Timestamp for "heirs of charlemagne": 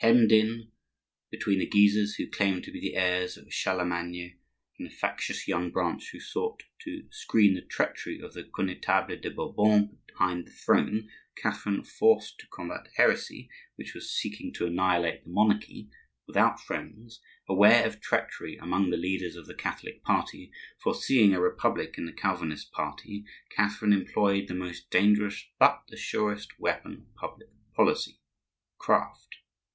2.96-4.38